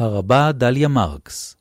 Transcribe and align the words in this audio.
הרבה 0.00 0.52
דליה 0.52 0.88
מרקס 0.88 1.56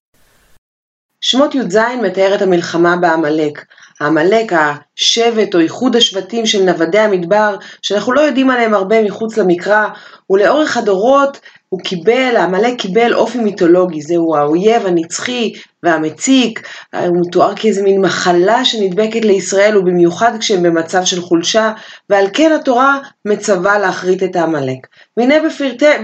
שמות 1.21 1.55
י"ז 1.55 1.77
מתאר 2.01 2.35
את 2.35 2.41
המלחמה 2.41 2.97
בעמלק. 2.97 3.65
העמלק, 3.99 4.51
השבט 4.53 5.55
או 5.55 5.59
איחוד 5.59 5.95
השבטים 5.95 6.45
של 6.45 6.63
נוודי 6.63 6.99
המדבר, 6.99 7.55
שאנחנו 7.81 8.13
לא 8.13 8.21
יודעים 8.21 8.49
עליהם 8.49 8.73
הרבה 8.73 9.03
מחוץ 9.03 9.37
למקרא, 9.37 9.87
ולאורך 10.29 10.77
הדורות 10.77 11.39
הוא 11.69 11.79
קיבל, 11.79 12.35
העמלק 12.35 12.81
קיבל 12.81 13.13
אופי 13.13 13.37
מיתולוגי, 13.37 14.01
זהו 14.01 14.35
האויב 14.35 14.85
הנצחי 14.85 15.53
והמציק, 15.83 16.67
הוא 16.93 17.21
מתואר 17.21 17.55
כאיזה 17.55 17.83
מין 17.83 18.01
מחלה 18.01 18.65
שנדבקת 18.65 19.25
לישראל, 19.25 19.77
ובמיוחד 19.77 20.31
כשהם 20.39 20.63
במצב 20.63 21.05
של 21.05 21.21
חולשה, 21.21 21.71
ועל 22.09 22.25
כן 22.33 22.51
התורה 22.51 22.99
מצווה 23.25 23.79
להכרית 23.79 24.23
את 24.23 24.35
העמלק. 24.35 24.87
והנה 25.17 25.35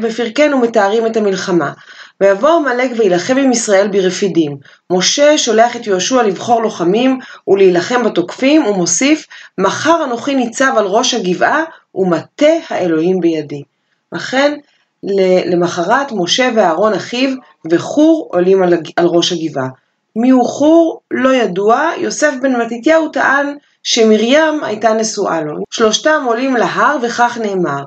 בפרקנו 0.02 0.60
מתארים 0.60 1.06
את 1.06 1.18
המלחמה. 1.18 1.72
ויבוא 2.22 2.50
עמלק 2.50 2.92
ויילחם 2.98 3.38
עם 3.38 3.52
ישראל 3.52 3.88
ברפידים. 3.88 4.58
משה 4.90 5.38
שולח 5.38 5.76
את 5.76 5.88
יהושע 5.88 6.24
לבחור 6.24 6.62
לוחמים 6.62 7.20
ולהילחם 7.48 8.04
בתוקפים, 8.04 8.66
ומוסיף, 8.66 9.28
מחר 9.58 10.04
אנוכי 10.04 10.36
ניצב 10.36 10.74
על 10.78 10.86
ראש 10.86 11.14
הגבעה, 11.14 11.64
ומטה 11.96 12.54
האלוהים 12.70 13.20
בידי. 13.20 13.64
לכן, 14.12 14.58
למחרת 15.46 16.12
משה 16.12 16.50
ואהרון 16.56 16.94
אחיו 16.94 17.30
וחור 17.72 18.30
עולים 18.32 18.64
על, 18.64 18.74
על 18.96 19.06
ראש 19.06 19.32
הגבעה. 19.32 19.68
מי 20.16 20.30
הוא 20.30 20.46
חור? 20.46 21.02
לא 21.12 21.34
ידוע, 21.34 21.90
יוסף 21.98 22.34
בן 22.42 22.56
מתתיהו 22.56 23.10
טען 23.10 23.58
שמרים 23.84 24.64
הייתה 24.64 24.94
נשואה 24.94 25.42
לו. 25.42 25.58
שלושתם 25.70 26.24
עולים 26.28 26.56
להר 26.56 26.98
וכך 27.02 27.38
נאמר, 27.42 27.84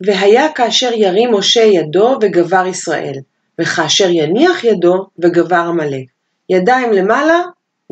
והיה 0.00 0.52
כאשר 0.52 0.90
ירים 0.92 1.34
משה 1.34 1.60
ידו 1.60 2.18
וגבר 2.22 2.66
ישראל. 2.66 3.14
וכאשר 3.60 4.08
יניח 4.10 4.64
ידו 4.64 5.06
וגבר 5.18 5.56
עמלק. 5.56 6.06
ידיים 6.50 6.92
למעלה, 6.92 7.42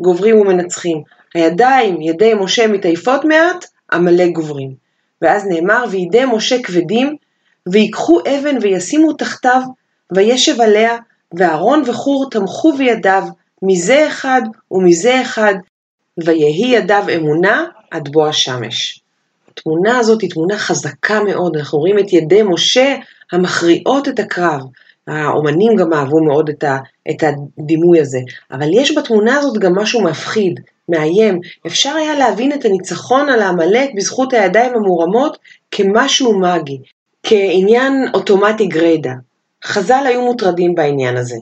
גוברים 0.01 0.39
ומנצחים. 0.39 1.03
הידיים, 1.33 2.01
ידי 2.01 2.33
משה 2.33 2.67
מתעייפות 2.67 3.25
מעט, 3.25 3.65
עמלק 3.91 4.31
גוברים. 4.31 4.73
ואז 5.21 5.45
נאמר, 5.47 5.85
וידי 5.91 6.25
משה 6.25 6.63
כבדים, 6.63 7.15
ויקחו 7.67 8.19
אבן 8.19 8.57
וישימו 8.61 9.13
תחתיו, 9.13 9.61
וישב 10.15 10.61
עליה, 10.61 10.97
ואהרון 11.37 11.83
וחור 11.85 12.29
תמכו 12.29 12.73
בידיו, 12.73 13.23
מזה 13.61 14.07
אחד 14.07 14.41
ומזה 14.71 15.21
אחד, 15.21 15.53
ויהי 16.23 16.67
ידיו 16.67 17.03
אמונה 17.15 17.65
עד 17.91 18.09
בוא 18.11 18.27
השמש. 18.27 19.01
התמונה 19.51 19.97
הזאת 19.97 20.21
היא 20.21 20.29
תמונה 20.29 20.57
חזקה 20.57 21.23
מאוד, 21.23 21.57
אנחנו 21.57 21.79
רואים 21.79 21.99
את 21.99 22.13
ידי 22.13 22.43
משה 22.43 22.95
המכריעות 23.31 24.07
את 24.07 24.19
הקרב, 24.19 24.61
האומנים 25.07 25.75
גם 25.75 25.93
אהבו 25.93 26.23
מאוד 26.23 26.49
את, 26.49 26.63
ה, 26.63 26.77
את 27.09 27.23
הדימוי 27.23 27.99
הזה, 28.01 28.19
אבל 28.51 28.67
יש 28.73 28.97
בתמונה 28.97 29.37
הזאת 29.37 29.57
גם 29.57 29.75
משהו 29.75 30.01
מפחיד, 30.01 30.59
מאיים. 30.89 31.39
אפשר 31.67 31.95
היה 31.95 32.15
להבין 32.15 32.53
את 32.53 32.65
הניצחון 32.65 33.29
על 33.29 33.41
העמלק 33.41 33.89
בזכות 33.95 34.33
הידיים 34.33 34.73
המורמות 34.75 35.37
כמשהו 35.71 36.39
מגי, 36.39 36.77
כעניין 37.23 38.07
אוטומטי 38.13 38.67
גריידא. 38.67 39.11
חז"ל 39.65 40.03
היו 40.07 40.21
מוטרדים 40.21 40.75
בעניין 40.75 41.17
הזה, 41.17 41.35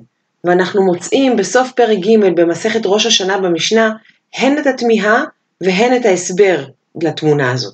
ואנחנו 0.43 0.85
מוצאים 0.85 1.37
בסוף 1.37 1.71
פרק 1.71 1.97
ג' 1.97 2.35
במסכת 2.35 2.81
ראש 2.85 3.05
השנה 3.05 3.37
במשנה, 3.37 3.91
הן 4.37 4.57
את 4.57 4.67
התמיהה 4.67 5.23
והן 5.61 5.95
את 5.95 6.05
ההסבר 6.05 6.65
לתמונה 7.01 7.51
הזאת. 7.51 7.73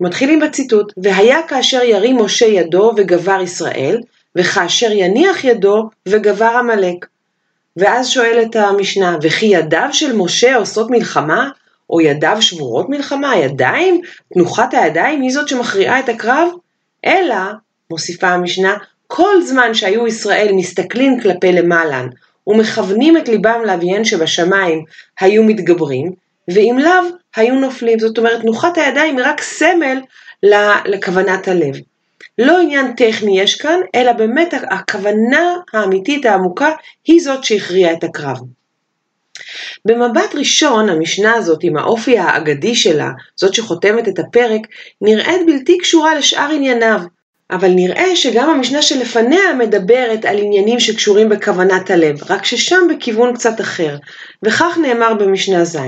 מתחילים 0.00 0.40
בציטוט, 0.40 0.92
והיה 1.02 1.38
כאשר 1.48 1.82
ירים 1.82 2.16
משה 2.16 2.46
ידו 2.46 2.92
וגבר 2.96 3.40
ישראל, 3.42 4.00
וכאשר 4.38 4.92
יניח 4.92 5.44
ידו 5.44 5.88
וגבר 6.08 6.50
עמלק. 6.58 7.06
ואז 7.76 8.08
שואלת 8.08 8.56
המשנה, 8.56 9.16
וכי 9.22 9.46
ידיו 9.46 9.88
של 9.92 10.16
משה 10.16 10.56
עושות 10.56 10.90
מלחמה? 10.90 11.50
או 11.90 12.00
ידיו 12.00 12.36
שבורות 12.40 12.88
מלחמה? 12.88 13.30
הידיים? 13.30 14.00
תנוחת 14.34 14.74
הידיים 14.74 15.22
היא 15.22 15.30
זאת 15.30 15.48
שמכריעה 15.48 15.98
את 15.98 16.08
הקרב? 16.08 16.48
אלא, 17.06 17.36
מוסיפה 17.90 18.28
המשנה, 18.28 18.76
כל 19.06 19.42
זמן 19.42 19.74
שהיו 19.74 20.06
ישראל 20.06 20.48
מסתכלים 20.52 21.20
כלפי 21.20 21.52
למעלן 21.52 22.08
ומכוונים 22.46 23.16
את 23.16 23.28
ליבם 23.28 23.60
לאביהן 23.64 24.04
שבשמיים 24.04 24.84
היו 25.20 25.44
מתגברים, 25.44 26.12
ואם 26.48 26.78
לאו 26.82 27.16
היו 27.36 27.54
נופלים. 27.54 27.98
זאת 27.98 28.18
אומרת, 28.18 28.40
תנוחת 28.40 28.78
הידיים 28.78 29.18
היא 29.18 29.26
רק 29.26 29.40
סמל 29.40 30.00
לכוונת 30.86 31.48
הלב. 31.48 31.74
לא 32.38 32.60
עניין 32.60 32.92
טכני 32.92 33.40
יש 33.40 33.54
כאן, 33.54 33.80
אלא 33.94 34.12
באמת 34.12 34.54
הכוונה 34.70 35.56
האמיתית 35.72 36.26
העמוקה 36.26 36.72
היא 37.04 37.20
זאת 37.20 37.44
שהכריעה 37.44 37.92
את 37.92 38.04
הקרב. 38.04 38.36
במבט 39.84 40.34
ראשון, 40.34 40.88
המשנה 40.88 41.34
הזאת 41.34 41.58
עם 41.62 41.76
האופי 41.76 42.18
האגדי 42.18 42.74
שלה, 42.74 43.10
זאת 43.36 43.54
שחותמת 43.54 44.08
את 44.08 44.18
הפרק, 44.18 44.60
נראית 45.00 45.46
בלתי 45.46 45.78
קשורה 45.78 46.14
לשאר 46.14 46.50
ענייניו, 46.52 47.00
אבל 47.50 47.70
נראה 47.70 48.16
שגם 48.16 48.50
המשנה 48.50 48.82
שלפניה 48.82 49.54
מדברת 49.58 50.24
על 50.24 50.38
עניינים 50.38 50.80
שקשורים 50.80 51.28
בכוונת 51.28 51.90
הלב, 51.90 52.30
רק 52.30 52.44
ששם 52.44 52.88
בכיוון 52.90 53.34
קצת 53.34 53.60
אחר, 53.60 53.96
וכך 54.42 54.78
נאמר 54.82 55.14
במשנה 55.14 55.64
ז', 55.64 55.78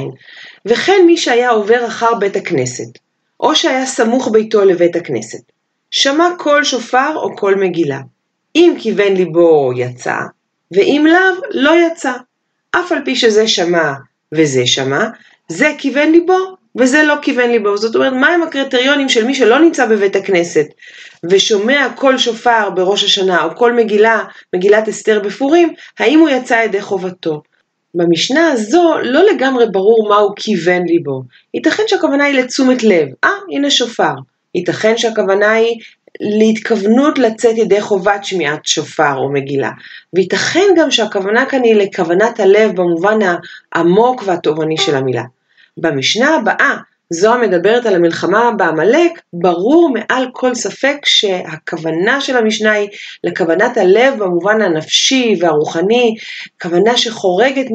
וכן 0.67 1.03
מי 1.07 1.17
שהיה 1.17 1.51
עובר 1.51 1.87
אחר 1.87 2.15
בית 2.15 2.37
הכנסת, 2.37 2.99
או 3.41 3.57
שהיה 3.57 3.87
סמוך 3.87 4.29
ביתו 4.33 4.65
לבית 4.65 4.97
הכנסת, 4.97 5.60
שמע 5.91 6.29
קול 6.39 6.65
שופר 6.65 7.13
או 7.17 7.37
קול 7.37 7.55
מגילה. 7.55 8.01
אם 8.57 8.75
כיוון 8.79 9.15
ליבו 9.15 9.71
יצא, 9.77 10.17
ואם 10.73 11.07
לאו 11.09 11.43
לא 11.51 11.73
יצא. 11.87 12.13
אף 12.71 12.93
על 12.93 12.99
פי 13.05 13.17
שזה 13.17 13.49
שמע 13.49 13.93
וזה 14.33 14.67
שמע, 14.67 15.05
זה 15.49 15.73
כיוון 15.79 16.13
ליבו 16.13 16.57
וזה 16.77 17.03
לא 17.03 17.15
כיוון 17.23 17.51
ליבו. 17.51 17.77
זאת 17.77 17.95
אומרת, 17.95 18.13
מהם 18.13 18.43
הקריטריונים 18.43 19.09
של 19.09 19.25
מי 19.25 19.35
שלא 19.35 19.59
נמצא 19.59 19.87
בבית 19.87 20.17
הכנסת 20.17 20.67
ושומע 21.31 21.89
קול 21.95 22.19
שופר 22.19 22.71
בראש 22.71 23.05
השנה 23.05 23.45
או 23.45 23.55
קול 23.55 23.73
מגילה, 23.73 24.25
מגילת 24.55 24.89
אסתר 24.89 25.21
בפורים, 25.21 25.75
האם 25.99 26.21
הוא 26.21 26.29
יצא 26.29 26.55
ידי 26.55 26.81
חובתו. 26.81 27.43
במשנה 27.95 28.53
הזו 28.53 28.95
לא 29.03 29.23
לגמרי 29.23 29.67
ברור 29.73 30.09
מהו 30.09 30.35
כיוון 30.37 30.83
ליבו. 30.87 31.23
ייתכן 31.55 31.83
שהכוונה 31.87 32.25
היא 32.25 32.35
לתשומת 32.35 32.83
לב. 32.83 33.09
אה, 33.25 33.31
הנה 33.53 33.71
שופר. 33.71 34.15
ייתכן 34.55 34.97
שהכוונה 34.97 35.53
היא 35.53 35.81
להתכוונות 36.21 37.19
לצאת 37.19 37.59
ידי 37.59 37.81
חובת 37.81 38.25
שמיעת 38.25 38.67
שופר 38.67 39.17
או 39.17 39.33
מגילה. 39.33 39.71
וייתכן 40.15 40.67
גם 40.77 40.91
שהכוונה 40.91 41.47
כאן 41.47 41.63
היא 41.65 41.75
לכוונת 41.75 42.41
הלב 42.41 42.77
במובן 42.77 43.19
העמוק 43.73 44.23
והתובעני 44.27 44.77
של 44.77 44.97
המילה. 44.97 45.23
במשנה 45.77 46.37
הבאה, 46.37 46.77
זו 47.13 47.35
המדברת 47.35 47.87
על 47.87 47.95
המלחמה 47.95 48.51
בעמלק, 48.57 49.21
ברור 49.33 49.93
מעל 49.95 50.27
כל 50.33 50.55
ספק 50.55 50.97
שהכוונה 51.05 52.21
של 52.21 52.37
המשנה 52.37 52.73
היא 52.73 52.89
לכוונת 53.25 53.77
הלב 53.77 54.19
במובן 54.19 54.63
הנפשי 54.63 55.35
והרוחני, 55.41 56.15
כוונה 56.63 56.97
שחורגת 56.97 57.67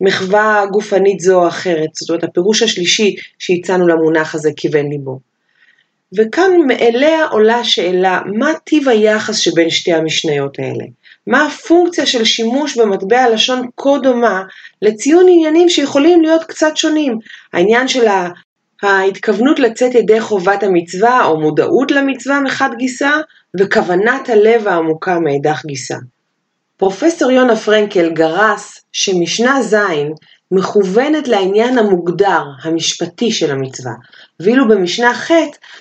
ממחווה 0.00 0.64
גופנית 0.72 1.20
זו 1.20 1.42
או 1.42 1.48
אחרת. 1.48 1.94
זאת 1.94 2.10
אומרת, 2.10 2.24
הפירוש 2.24 2.62
השלישי 2.62 3.14
שהצענו 3.38 3.88
למונח 3.88 4.34
הזה 4.34 4.50
כיוון 4.56 4.88
ליבו. 4.88 5.29
וכאן 6.18 6.50
מאליה 6.66 7.26
עולה 7.26 7.64
שאלה, 7.64 8.20
מה 8.38 8.52
טיב 8.64 8.88
היחס 8.88 9.38
שבין 9.38 9.70
שתי 9.70 9.92
המשניות 9.92 10.58
האלה? 10.58 10.84
מה 11.26 11.46
הפונקציה 11.46 12.06
של 12.06 12.24
שימוש 12.24 12.78
במטבע 12.78 13.28
לשון 13.28 13.68
כה 13.76 13.98
דומה 14.02 14.42
לציון 14.82 15.26
עניינים 15.28 15.68
שיכולים 15.68 16.22
להיות 16.22 16.44
קצת 16.44 16.76
שונים? 16.76 17.18
העניין 17.52 17.88
של 17.88 18.06
ההתכוונות 18.82 19.58
לצאת 19.58 19.94
ידי 19.94 20.20
חובת 20.20 20.62
המצווה 20.62 21.24
או 21.24 21.40
מודעות 21.40 21.90
למצווה 21.90 22.40
מחד 22.40 22.70
גיסה, 22.76 23.12
וכוונת 23.60 24.28
הלב 24.28 24.68
העמוקה 24.68 25.18
מאידך 25.18 25.62
גיסה. 25.66 25.96
פרופסור 26.76 27.30
יונה 27.30 27.56
פרנקל 27.56 28.10
גרס 28.10 28.80
שמשנה 28.92 29.62
ז' 29.62 29.76
מכוונת 30.52 31.28
לעניין 31.28 31.78
המוגדר, 31.78 32.42
המשפטי 32.62 33.32
של 33.32 33.50
המצווה, 33.50 33.92
ואילו 34.40 34.68
במשנה 34.68 35.14
ח' 35.14 35.30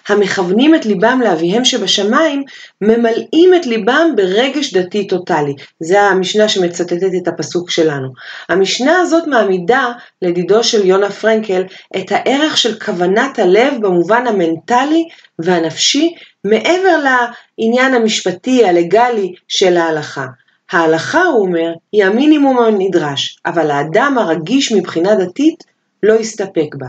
המכוונים 0.08 0.76
את 0.76 0.86
ליבם 0.86 1.22
לאביהם 1.24 1.66
שבשמיים, 1.66 2.44
ממלאים 2.82 3.54
את 3.56 3.66
ליבם 3.66 4.12
ברגש 4.16 4.74
דתי 4.74 5.08
טוטאלי. 5.08 5.54
זה 5.80 6.02
המשנה 6.02 6.50
שמצטטת 6.50 7.10
את 7.22 7.28
הפסוק 7.28 7.72
שלנו. 7.72 8.10
המשנה 8.50 9.00
הזאת 9.00 9.28
מעמידה, 9.28 9.92
לדידו 10.22 10.64
של 10.64 10.86
יונה 10.86 11.10
פרנקל, 11.10 11.64
את 11.98 12.12
הערך 12.12 12.58
של 12.58 12.80
כוונת 12.80 13.40
הלב 13.40 13.74
במובן 13.82 14.28
המנטלי 14.28 15.04
והנפשי, 15.40 16.14
מעבר 16.44 16.98
לעניין 16.98 17.94
המשפטי, 17.94 18.66
הלגלי 18.66 19.34
של 19.48 19.78
ההלכה. 19.78 20.26
ההלכה, 20.72 21.24
הוא 21.24 21.42
אומר, 21.42 21.74
היא 21.92 22.06
המינימום 22.06 22.60
הנדרש, 22.60 23.40
אבל 23.46 23.72
האדם 23.72 24.18
הרגיש 24.18 24.72
מבחינה 24.72 25.16
דתית 25.16 25.64
לא 26.04 26.14
יסתפק 26.14 26.76
בה. 26.78 26.88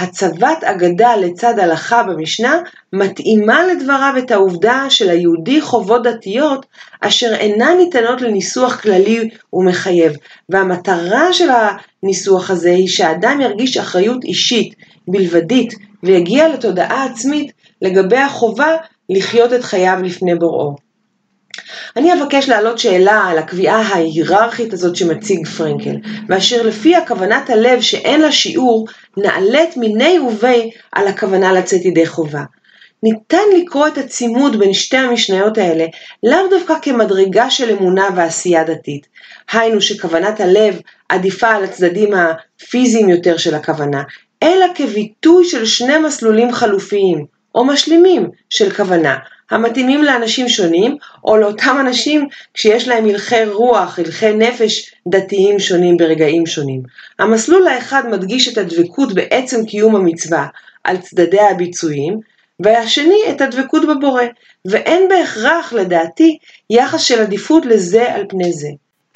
הצבת 0.00 0.64
אגדה 0.64 1.16
לצד 1.16 1.58
הלכה 1.58 2.02
במשנה 2.02 2.58
מתאימה 2.92 3.66
לדבריו 3.66 4.14
את 4.18 4.30
העובדה 4.30 4.90
של 4.90 5.10
היהודי 5.10 5.60
חובות 5.60 6.02
דתיות 6.02 6.66
אשר 7.00 7.34
אינן 7.34 7.76
ניתנות 7.78 8.20
לניסוח 8.20 8.80
כללי 8.80 9.28
ומחייב, 9.52 10.12
והמטרה 10.48 11.32
של 11.32 11.48
הניסוח 12.02 12.50
הזה 12.50 12.70
היא 12.70 12.88
שהאדם 12.88 13.40
ירגיש 13.40 13.76
אחריות 13.76 14.24
אישית, 14.24 14.74
בלבדית, 15.08 15.74
ויגיע 16.02 16.48
לתודעה 16.48 17.04
עצמית 17.04 17.52
לגבי 17.82 18.18
החובה 18.18 18.76
לחיות 19.08 19.52
את 19.52 19.64
חייו 19.64 19.98
לפני 20.02 20.34
בוראו. 20.34 20.87
אני 21.96 22.12
אבקש 22.12 22.48
להעלות 22.48 22.78
שאלה 22.78 23.24
על 23.24 23.38
הקביעה 23.38 23.80
ההיררכית 23.80 24.72
הזאת 24.72 24.96
שמציג 24.96 25.46
פרנקל, 25.46 25.96
ואשר 26.28 26.62
לפי 26.62 26.96
הכוונת 26.96 27.50
הלב 27.50 27.80
שאין 27.80 28.20
לה 28.20 28.32
שיעור, 28.32 28.86
נעלית 29.16 29.76
מיני 29.76 30.18
ובי 30.18 30.70
על 30.92 31.08
הכוונה 31.08 31.52
לצאת 31.52 31.84
ידי 31.84 32.06
חובה. 32.06 32.42
ניתן 33.02 33.44
לקרוא 33.56 33.88
את 33.88 33.98
הצימוד 33.98 34.58
בין 34.58 34.74
שתי 34.74 34.96
המשניות 34.96 35.58
האלה 35.58 35.84
לאו 36.22 36.48
דווקא 36.50 36.74
כמדרגה 36.82 37.50
של 37.50 37.70
אמונה 37.70 38.08
ועשייה 38.16 38.64
דתית. 38.64 39.06
היינו 39.52 39.80
שכוונת 39.80 40.40
הלב 40.40 40.80
עדיפה 41.08 41.48
על 41.48 41.64
הצדדים 41.64 42.14
הפיזיים 42.14 43.08
יותר 43.08 43.36
של 43.36 43.54
הכוונה, 43.54 44.02
אלא 44.42 44.66
כביטוי 44.74 45.44
של 45.44 45.66
שני 45.66 45.98
מסלולים 45.98 46.52
חלופיים, 46.52 47.24
או 47.54 47.64
משלימים, 47.64 48.30
של 48.50 48.70
כוונה, 48.70 49.16
המתאימים 49.50 50.02
לאנשים 50.02 50.48
שונים, 50.48 50.96
או 51.24 51.36
לאותם 51.36 51.76
אנשים 51.80 52.28
כשיש 52.54 52.88
להם 52.88 53.04
הלכי 53.08 53.44
רוח, 53.44 53.98
הלכי 53.98 54.32
נפש 54.32 54.94
דתיים 55.08 55.58
שונים 55.58 55.96
ברגעים 55.96 56.46
שונים. 56.46 56.82
המסלול 57.18 57.66
האחד 57.66 58.02
מדגיש 58.10 58.48
את 58.48 58.58
הדבקות 58.58 59.14
בעצם 59.14 59.64
קיום 59.64 59.96
המצווה 59.96 60.46
על 60.84 60.96
צדדי 60.96 61.40
הביצועים, 61.40 62.20
והשני 62.60 63.20
את 63.30 63.40
הדבקות 63.40 63.82
בבורא, 63.88 64.22
ואין 64.64 65.08
בהכרח, 65.08 65.72
לדעתי, 65.72 66.38
יחס 66.70 67.02
של 67.02 67.20
עדיפות 67.20 67.66
לזה 67.66 68.14
על 68.14 68.24
פני 68.28 68.52
זה. 68.52 68.68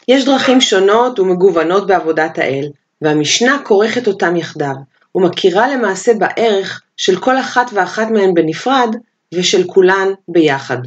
יש 0.08 0.24
דרכים 0.24 0.60
שונות 0.60 1.20
ומגוונות 1.20 1.86
בעבודת 1.86 2.38
האל, 2.38 2.68
והמשנה 3.02 3.58
כורכת 3.64 4.06
אותם 4.06 4.36
יחדיו, 4.36 4.74
ומכירה 5.14 5.68
למעשה 5.68 6.12
בערך 6.14 6.82
של 6.96 7.20
כל 7.20 7.38
אחת 7.38 7.70
ואחת 7.72 8.10
מהן 8.10 8.34
בנפרד, 8.34 8.96
ושל 9.34 9.66
כולן 9.66 10.08
ביחד. 10.28 10.78